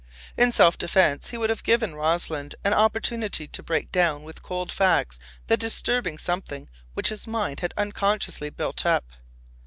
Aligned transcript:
In 0.35 0.51
self 0.51 0.79
defense 0.79 1.29
he 1.29 1.37
would 1.37 1.51
have 1.51 1.61
given 1.63 1.93
Rossland 1.93 2.55
an 2.63 2.73
opportunity 2.73 3.45
to 3.49 3.61
break 3.61 3.91
down 3.91 4.23
with 4.23 4.41
cold 4.41 4.71
facts 4.71 5.19
the 5.45 5.55
disturbing 5.57 6.17
something 6.17 6.67
which 6.95 7.09
his 7.09 7.27
mind 7.27 7.59
had 7.59 7.71
unconsciously 7.77 8.49
built 8.49 8.83
up. 8.83 9.05